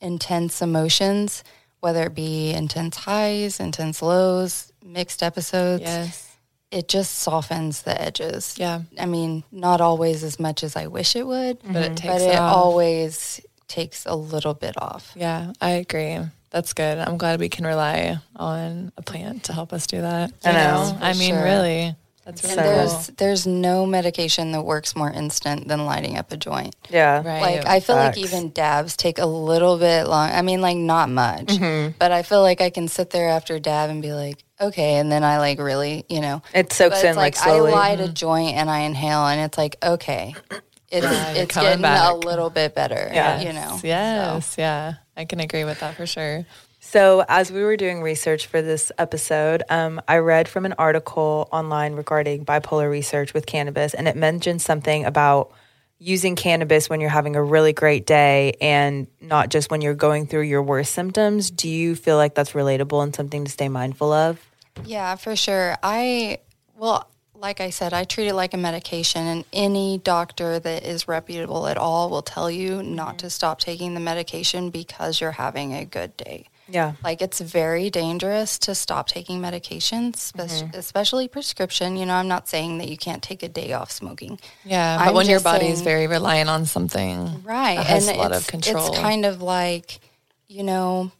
[0.00, 1.42] intense emotions,
[1.80, 6.36] whether it be intense highs, intense lows, mixed episodes, yes,
[6.70, 8.54] it just softens the edges.
[8.58, 11.96] yeah, I mean, not always as much as I wish it would, but it but
[11.96, 12.56] takes it it off.
[12.56, 15.12] always takes a little bit off.
[15.16, 16.18] Yeah, I agree.
[16.50, 16.98] That's good.
[16.98, 20.32] I'm glad we can rely on a plant to help us do that.
[20.44, 20.98] I know.
[21.00, 21.42] I mean, sure.
[21.42, 22.72] really, that's really So cool.
[22.74, 26.74] There's there's no medication that works more instant than lighting up a joint.
[26.90, 27.16] Yeah.
[27.26, 27.56] Right.
[27.58, 28.16] Like I feel Facts.
[28.16, 30.30] like even dabs take a little bit long.
[30.30, 31.92] I mean, like not much, Mm-hmm.
[31.98, 34.94] but I feel like I can sit there after a dab and be like, okay,
[34.96, 37.72] and then I like really, you know, It soaks but in it's like, like, slowly.
[37.72, 40.34] I light a joint and I inhale, and it's like okay,
[40.90, 42.12] it's you're it's getting back.
[42.12, 43.10] a little bit better.
[43.12, 43.40] Yeah.
[43.40, 43.80] you know.
[43.82, 46.46] Yes, yeah, I can agree with that for sure.
[46.92, 51.48] So, as we were doing research for this episode, um, I read from an article
[51.50, 55.52] online regarding bipolar research with cannabis, and it mentioned something about
[55.98, 60.26] using cannabis when you're having a really great day and not just when you're going
[60.26, 61.50] through your worst symptoms.
[61.50, 64.38] Do you feel like that's relatable and something to stay mindful of?
[64.84, 65.78] Yeah, for sure.
[65.82, 66.40] I,
[66.76, 71.08] well, like I said, I treat it like a medication, and any doctor that is
[71.08, 75.72] reputable at all will tell you not to stop taking the medication because you're having
[75.72, 76.48] a good day.
[76.72, 76.94] Yeah.
[77.04, 80.78] Like it's very dangerous to stop taking medications, spe- mm-hmm.
[80.78, 81.98] especially prescription.
[81.98, 84.40] You know, I'm not saying that you can't take a day off smoking.
[84.64, 87.78] Yeah, but I'm when your body is very reliant on something, Right.
[87.78, 88.88] and a lot it's, of control.
[88.88, 90.00] It's kind of like,
[90.48, 91.12] you know,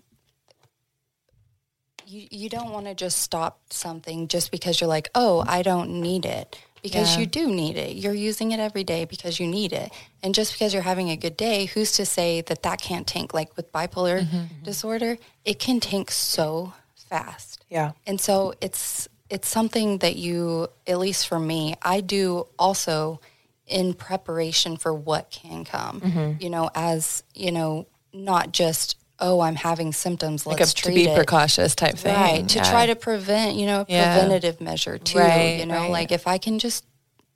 [2.07, 6.01] you, you don't want to just stop something just because you're like, oh, I don't
[6.01, 6.59] need it.
[6.83, 7.21] Because Yeah.
[7.21, 7.97] you do need it.
[7.97, 9.93] You're using it every day because you need it.
[10.23, 13.33] And just because you're having a good day, who's to say that that can't tank?
[13.33, 17.65] Like with bipolar Mm-hmm, disorder, it can tank so fast.
[17.71, 17.93] Yeah.
[18.07, 23.21] And so it's it's something that you, at least for me, I do also
[23.67, 26.01] in preparation for what can come.
[26.01, 26.43] Mm-hmm.
[26.43, 30.45] You know, as you know, not just oh, I'm having symptoms.
[30.47, 31.15] like Let's a, to be it.
[31.17, 32.71] precautious type thing, Right, to yeah.
[32.71, 34.13] try to prevent, you know, a Yeah.
[34.19, 35.19] preventative measure too.
[35.19, 35.91] Right, you know, right.
[35.91, 36.85] like if I can just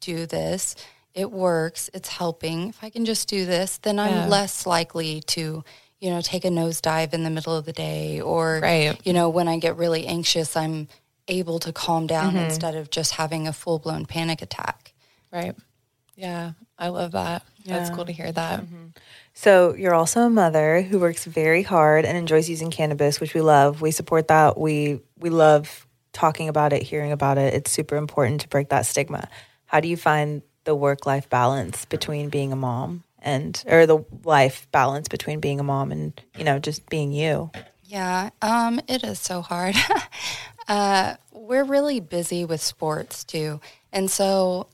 [0.00, 0.74] do this,
[1.14, 2.68] it works, it's helping.
[2.68, 4.26] If I can just do this, then I'm Yeah.
[4.26, 5.64] less likely to,
[6.00, 9.00] you know, take a nosedive in the middle of the day or, Right.
[9.06, 10.88] you know, when I get really anxious, I'm
[11.28, 12.44] able to calm down Mm-hmm.
[12.44, 14.92] instead of just having a full blown panic attack.
[15.32, 15.54] right.
[16.18, 17.42] Yeah, I love that.
[17.66, 18.64] That's cool to hear that.
[19.38, 23.42] So you're also a mother who works very hard and enjoys using cannabis, which we
[23.42, 23.82] love.
[23.82, 24.58] We support that.
[24.58, 27.52] We we love talking about it, hearing about it.
[27.52, 29.28] It's super important to break that stigma.
[29.66, 34.02] how do you find the work life balance between being a mom and or the
[34.24, 37.50] life balance between being a mom and you know just being you?
[37.84, 39.76] Yeah, um, it is so hard.
[40.68, 43.60] uh, we're really busy with sports too,
[43.92, 44.68] and so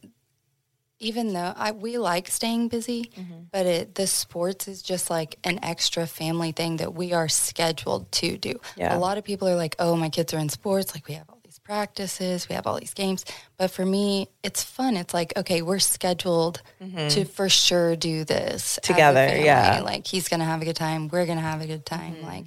[1.02, 3.42] even though I, we like staying busy, Mm-hmm.
[3.52, 8.10] but it, the sports is just like an extra family thing that we are scheduled
[8.12, 8.54] to do.
[8.76, 8.96] Yeah.
[8.96, 10.94] A lot of people are like, "Oh, my kids are in sports.
[10.94, 13.24] Like we have all these practices, we have all these games."
[13.58, 14.96] But for me, it's fun.
[14.96, 16.62] It's like, okay, we're scheduled
[17.10, 18.92] to for sure do this Mm-hmm.
[18.94, 19.80] Together, yeah.
[19.84, 21.08] Like he's gonna have a good time.
[21.08, 22.14] We're gonna have a good time.
[22.16, 22.26] Mm-hmm.
[22.26, 22.46] Like.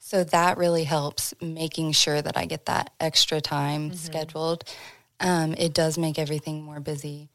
[0.00, 3.96] So that really helps making sure that I get that extra time Mm-hmm.
[3.96, 4.64] scheduled.
[5.20, 7.28] Um, it does make everything more busy.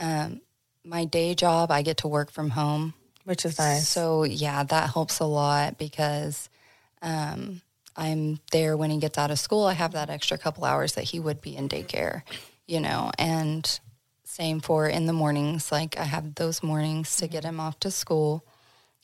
[0.00, 0.40] Um,
[0.84, 2.94] my day job, I get to work from home.
[3.24, 3.86] Which is nice.
[3.86, 6.48] So yeah, that helps a lot because
[7.02, 7.60] um,
[7.96, 9.66] I'm there when he gets out of school.
[9.66, 12.22] I have that extra couple hours that he would be in daycare,
[12.66, 13.80] you know, and
[14.24, 15.70] same for in the mornings.
[15.70, 18.44] Like I have those mornings to get him off to school.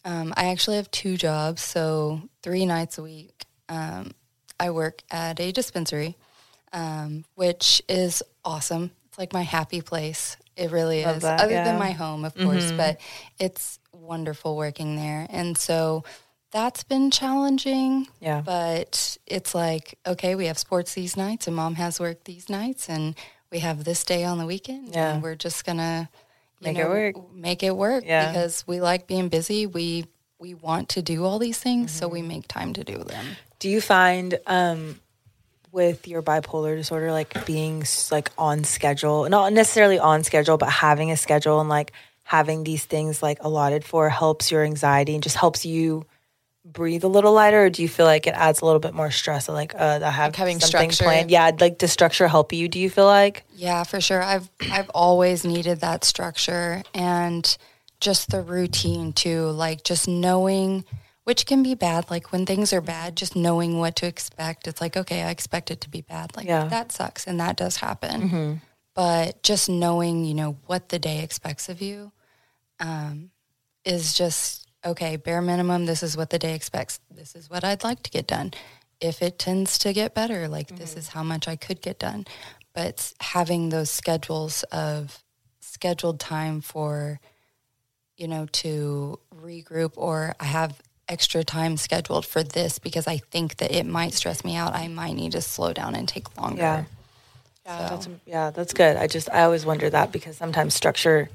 [0.04, 3.44] Um, I actually have two jobs, so three nights a week.
[3.68, 4.12] Um,
[4.58, 6.16] I work at a dispensary,
[6.72, 8.92] um, which is awesome.
[9.08, 10.36] It's like my happy place.
[10.56, 11.22] It really Love is.
[11.22, 11.64] that, Other yeah.
[11.64, 12.98] than my home, of course, but
[13.38, 15.26] it's wonderful working there.
[15.30, 16.04] And so
[16.52, 18.08] that's been challenging.
[18.20, 18.40] Yeah.
[18.40, 22.88] But it's like, okay, we have sports these nights and mom has work these nights
[22.88, 23.14] and
[23.50, 24.94] we have this day on the weekend.
[24.94, 25.12] Yeah.
[25.14, 26.08] And we're just gonna
[26.62, 27.32] Make it work.
[27.34, 28.04] Make it work.
[28.06, 28.28] Yeah.
[28.32, 29.66] Because we like being busy.
[29.66, 30.06] We
[30.38, 32.12] we want to do all these things, so Mm-hmm.
[32.14, 33.24] we make time to do them.
[33.58, 35.00] Do you find um,
[35.76, 41.10] with your bipolar disorder, like being like on schedule, not necessarily on schedule, but having
[41.10, 41.92] a schedule and like
[42.24, 46.06] having these things like allotted for helps your anxiety and just helps you
[46.64, 47.66] breathe a little lighter?
[47.66, 49.50] Or do you feel like it adds a little bit more stress?
[49.50, 51.04] Like, uh, I have Like having something structure?
[51.04, 51.30] planned.
[51.30, 52.68] Yeah, like does structure help you?
[52.68, 53.44] Do you feel like?
[53.54, 54.22] Yeah, for sure.
[54.22, 57.56] I've I've always needed that structure and
[58.00, 60.86] just the routine too, like just knowing
[61.26, 64.80] which can be bad like when things are bad just knowing what to expect it's
[64.80, 66.36] like okay i expect it to be bad.
[66.36, 66.68] Like Yeah.
[66.68, 68.60] that sucks and that does happen.
[68.94, 72.12] But just knowing you know what the day expects of you
[72.80, 73.30] um,
[73.84, 77.82] is just okay bare minimum this is what the day expects this is what i'd
[77.82, 78.52] like to get done.
[79.00, 82.24] If it tends to get better like this is how much i could get done.
[82.72, 85.24] But having those schedules of
[85.60, 87.18] scheduled time for
[88.16, 93.56] you know to regroup or i have extra time scheduled for this because i think
[93.58, 96.62] that it might stress me out i might need to slow down and take longer
[96.62, 96.84] Yeah.
[97.64, 98.96] yeah That's, yeah, that's good.
[98.96, 101.28] I just I always wonder that because sometimes structure.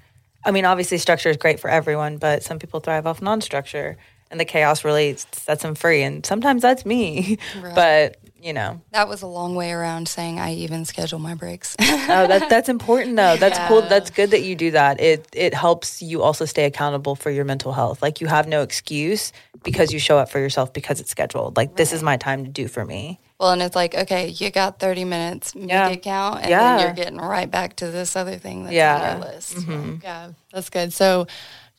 [0.45, 3.97] I mean, obviously structure is great for everyone, but some people thrive off non-structure,
[4.31, 6.01] and the chaos really sets them free.
[6.01, 7.37] And sometimes that's me.
[7.75, 11.75] But you know, that was a long way around saying i even schedule my breaks
[11.79, 13.37] oh, that that's important though.
[13.37, 13.83] That's cool.
[13.83, 14.99] That's good that you do that.
[14.99, 18.01] It it helps you also stay accountable for your mental health.
[18.01, 19.31] Like you have no excuse
[19.63, 21.55] because you show up for yourself because it's scheduled.
[21.55, 23.19] Like this is my time to do for me.
[23.39, 25.89] Well, and it's like, okay, you got 30 minutes, make Yeah.
[25.89, 26.77] it count, and Yeah.
[26.77, 29.15] then you're getting right back to this other thing that's Yeah.
[29.15, 29.55] on your list.
[29.55, 29.95] Mm-hmm.
[30.03, 30.93] Yeah, that's good.
[30.93, 31.25] So,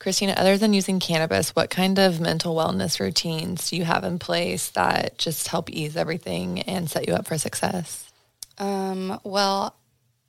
[0.02, 4.18] Christina, other than using cannabis, what kind of mental wellness routines do you have in
[4.18, 8.10] place that just help ease everything and set you up for success?
[8.58, 9.76] Um, well,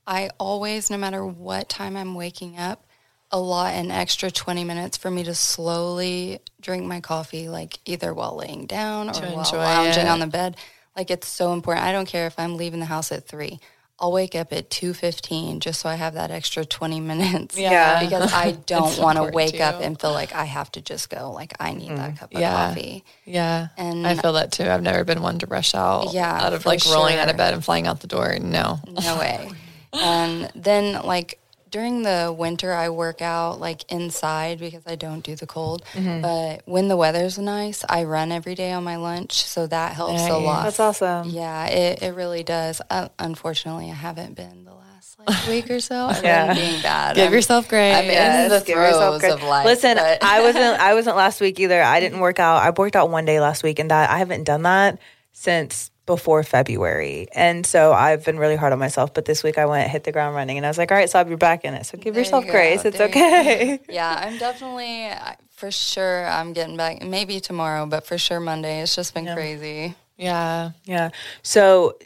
[0.06, 2.86] I always, no matter what time I'm waking up,
[3.32, 8.36] allot an extra 20 minutes for me to slowly drink my coffee, like either while
[8.36, 10.10] laying down or while lounging it.
[10.10, 10.56] on the bed.
[10.96, 11.84] Like it's so important.
[11.84, 13.60] I don't care if I'm leaving the house at three.
[14.04, 17.58] I'll wake up at 2.15 just so I have that extra 20 minutes.
[17.58, 18.04] Yeah.
[18.04, 21.10] Because I don't want to important wake up and feel like I have to just
[21.10, 21.32] go.
[21.32, 22.18] Like I need that mm.
[22.18, 22.52] cup of Yeah.
[22.52, 23.06] coffee.
[23.24, 24.66] Yeah, And- I feel that too.
[24.66, 26.14] I've never been one to rush out.
[26.14, 28.38] Yeah, out of for like rolling out of bed and flying out the door.
[28.42, 29.50] No, No way.
[29.94, 31.40] and then like
[31.74, 35.84] during the winter I work out like inside because I don't do the cold.
[35.94, 36.22] Mm-hmm.
[36.22, 40.22] But when the weather's nice, I run every day on my lunch, so that helps
[40.22, 40.64] a lot.
[40.66, 41.30] That's awesome.
[41.30, 42.80] Yeah, it, it really does.
[42.90, 46.06] Uh, unfortunately, I haven't been the last like week or so.
[46.06, 46.54] I've Yeah.
[46.54, 47.16] been being bad.
[47.16, 47.96] give I'm- yourself grace.
[47.96, 49.66] I'm in the give yourself throes of life.
[49.66, 51.82] Listen, I wasn't I wasn't last week either.
[51.82, 52.58] I didn't work out.
[52.62, 55.00] I worked out one day last week and that I haven't done that
[55.32, 57.28] since before February.
[57.34, 59.14] And so I've been really hard on myself.
[59.14, 61.10] But this week I went hit the ground running and I was like, all right,
[61.10, 61.86] so you're back in it.
[61.86, 62.84] So give There yourself you grace.
[62.86, 63.80] It's There okay.
[63.90, 65.10] yeah, I'm definitely
[65.52, 66.26] for sure.
[66.26, 67.02] I'm getting back.
[67.04, 68.82] Maybe tomorrow, but for sure Monday.
[68.82, 69.96] It's just been crazy.
[70.18, 71.12] yeah, Yeah.
[71.42, 71.98] So,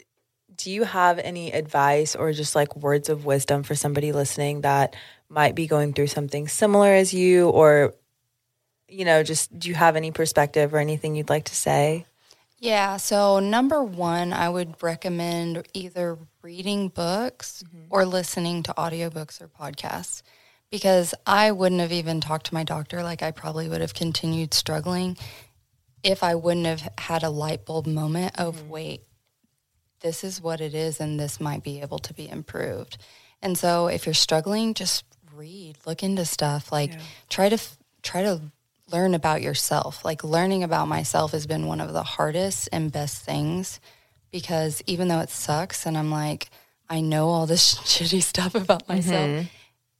[0.56, 4.96] do you have any advice or just like words of wisdom for somebody listening that
[5.28, 7.94] might be going through something similar as you, or,
[8.88, 12.06] you know, just do you have any perspective or anything you'd like to say?
[12.60, 12.96] Yeah.
[12.96, 17.86] So, number one, I would recommend either reading books mm-hmm.
[17.90, 20.22] or listening to audiobooks or podcasts
[20.70, 23.02] because I wouldn't have even talked to my doctor.
[23.02, 25.16] Like, I probably would have continued struggling
[26.02, 28.68] if I wouldn't have had a light bulb moment of, mm-hmm.
[28.68, 29.00] wait,
[30.00, 32.98] this is what it is and this might be able to be improved.
[33.40, 36.92] And so, if you're struggling, just read, look into stuff, like,
[37.28, 38.40] try to, f- try to,
[38.92, 40.04] learn about yourself.
[40.04, 43.80] Like learning about myself has been one of the hardest and best things
[44.30, 46.50] because even though it sucks and I'm like,
[46.88, 48.92] I know all this shitty stuff about mm-hmm.
[48.92, 49.46] myself,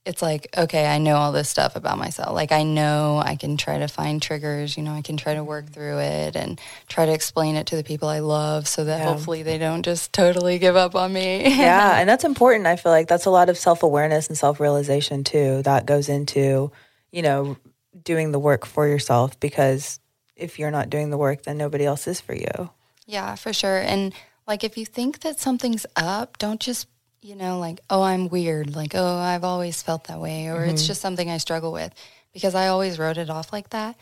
[0.05, 2.33] it's like, okay, I know all this stuff about myself.
[2.33, 5.43] Like, I know I can try to find triggers, you know, I can try to
[5.43, 9.01] work through it and try to explain it to the people I love so that
[9.01, 11.43] hopefully they don't just totally give up on me.
[11.57, 12.65] yeah, and that's important.
[12.65, 15.61] I feel like that's a lot of self awareness and self realization too.
[15.63, 16.71] That goes into,
[17.11, 17.57] you know,
[18.03, 19.99] doing the work for yourself because
[20.35, 22.69] if you're not doing the work, then nobody else is for you.
[23.05, 23.79] Yeah, for sure.
[23.79, 24.13] And
[24.47, 26.87] like if you think that something's up, don't just,
[27.21, 28.75] you know, like, oh, I'm weird.
[28.75, 30.87] Like, oh, I've always felt that way or it's mm-hmm.
[30.87, 31.93] just something I struggle with
[32.33, 33.95] because I always wrote it off like that.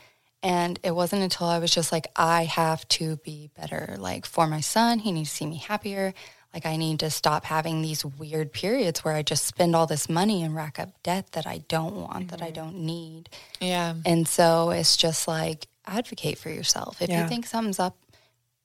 [0.43, 3.95] And it wasn't until I was just like, I have to be better.
[3.97, 6.13] Like for my son, he needs to see me happier.
[6.58, 10.10] Like I need to stop having these weird periods where I just spend all this
[10.10, 12.54] money and rack up debt that I don't want, that I mm-hmm.
[12.56, 13.30] don't need.
[13.62, 13.93] Yeah.
[14.08, 17.00] And so it's just like advocate for yourself.
[17.00, 17.22] If Yeah.
[17.22, 17.96] you think something's up,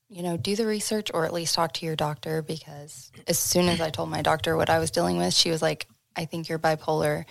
[0.08, 3.68] you know, do the research or at least talk to your doctor because as soon
[3.68, 6.48] as I told my doctor what I was dealing with, she was like, I think
[6.48, 7.26] you're bipolar.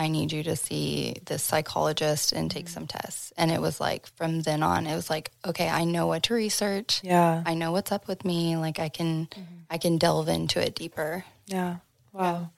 [0.00, 3.34] I need you to see this psychologist and take some tests.
[3.36, 6.34] And it was like from then on, it was like, okay, I know what to
[6.34, 7.02] research.
[7.04, 7.42] Yeah.
[7.44, 8.56] I know what's up with me.
[8.56, 9.28] Like I can
[9.68, 11.22] I can delve into it deeper.
[11.46, 11.76] Yeah.
[12.14, 12.50] Wow.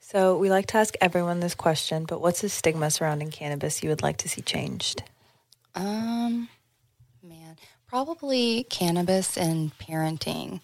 [0.00, 3.88] So we like to ask everyone this question, but what's the stigma surrounding cannabis you
[3.90, 5.04] would like to see changed?
[5.76, 6.48] Um,
[7.22, 10.60] man, probably cannabis and parenting.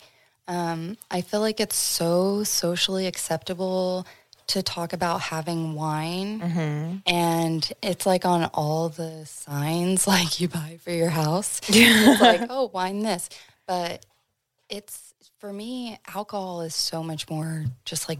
[0.48, 4.04] Um, I feel like it's so socially acceptable
[4.48, 6.96] to talk about having wine, mm-hmm.
[7.06, 11.60] and it's like on all the signs like you buy for your house.
[11.68, 13.28] it's like, oh, wine this,
[13.66, 14.04] but
[14.68, 18.18] it's for me, alcohol is so much more just like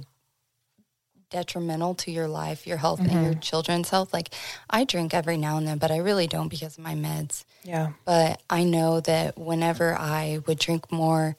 [1.30, 3.40] detrimental to your life, your health, and your mm-hmm.
[3.40, 4.12] children's health.
[4.12, 4.30] Like
[4.70, 7.44] I drink every now and then, but I really don't because of my meds.
[7.64, 7.92] Yeah.
[8.04, 11.36] But I know that whenever I would drink more,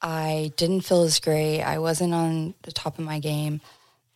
[0.00, 1.62] I didn't feel as great.
[1.62, 3.60] I wasn't on the top of my game.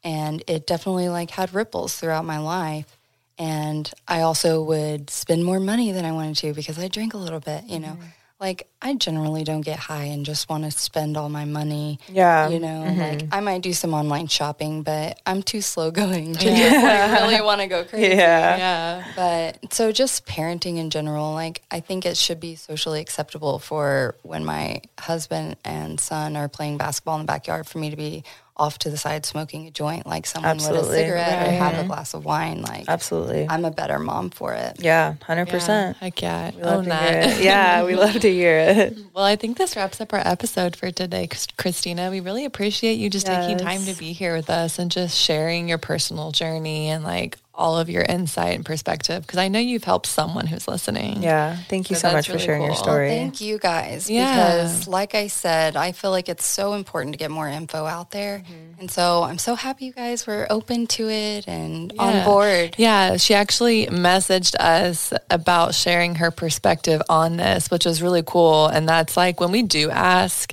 [0.05, 2.99] And it definitely like had ripples throughout my life.
[3.39, 7.19] And I also would spend more money than I wanted to because I drank a
[7.19, 7.89] little bit, you know.
[7.89, 8.05] Mm-hmm.
[8.39, 11.99] Like I generally don't get high and just want to spend all my money.
[12.07, 12.51] Yeah.
[12.51, 16.39] You know, like I might do some online shopping, but I'm too slow going to
[16.39, 18.15] just like really want to go crazy.
[18.15, 18.57] Yeah.
[18.59, 19.05] Yeah.
[19.17, 24.17] But so just parenting in general, like I think it should be socially acceptable for
[24.23, 28.23] when my husband and son are playing basketball in the backyard for me to be
[28.57, 31.89] off to the side smoking a joint like someone would a cigarette or have a
[31.89, 32.63] glass of wine.
[32.63, 33.47] Like Absolutely.
[33.49, 34.77] I'm a better mom for it.
[34.81, 35.69] yeah, 100%.
[35.69, 35.93] Yeah.
[35.95, 36.51] Heck yeah.
[36.55, 37.43] We love Own to hear it.
[37.43, 38.74] Yeah, we love to hear it.
[39.15, 42.11] Well, I think this wraps up our episode for today, Christina.
[42.11, 45.69] We really appreciate you just taking time to be here with us and just sharing
[45.69, 49.85] your personal journey and like all of your insight and perspective because I know you've
[49.85, 51.23] helped someone who's listening.
[51.23, 51.57] Yeah.
[51.69, 52.83] Thank you So so, that's much for really sharing your cool.
[52.83, 53.09] story.
[53.09, 54.35] Thank you guys Yeah.
[54.35, 58.11] because like I said, I feel like it's so important to get more info out
[58.11, 58.39] there.
[58.41, 58.81] Mm-hmm.
[58.81, 62.03] And so I'm so happy you guys were open to it and Yeah.
[62.03, 62.75] on board.
[62.77, 68.67] Yeah, she actually messaged us about sharing her perspective on this, which was really cool.
[68.67, 70.53] And that's like when we do ask,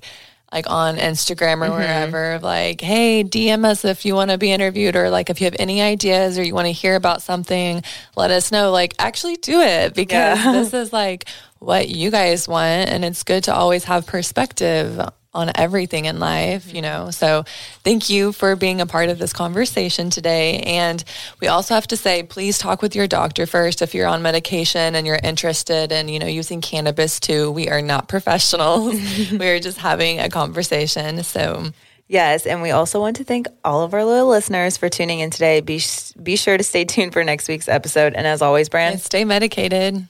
[0.51, 1.73] like on Instagram or Mm-hmm.
[1.77, 5.45] wherever, like, hey, DM us if you want to be interviewed, or like if you
[5.45, 7.81] have any ideas or you want to hear about something,
[8.15, 8.71] let us know.
[8.71, 10.11] Like, actually do it because
[10.43, 10.51] Yeah.
[10.53, 11.25] this is like
[11.59, 12.89] what you guys want.
[12.89, 14.99] And it's good to always have perspective
[15.33, 17.09] on everything in life, you know.
[17.11, 17.45] So
[17.83, 20.59] thank you for being a part of this conversation today.
[20.59, 21.03] And
[21.39, 24.95] we also have to say, please talk with your doctor first if you're on medication
[24.95, 27.49] and you're interested in, you know, using cannabis too.
[27.51, 28.93] We are not professionals.
[29.31, 31.23] we are just having a conversation.
[31.23, 31.71] So
[32.11, 35.29] Yes, and we also want to thank all of our loyal listeners for tuning in
[35.29, 35.61] today.
[35.61, 35.81] Be
[36.21, 38.15] be sure to stay tuned for next week's episode.
[38.15, 40.09] And as always, Brand, stay medicated.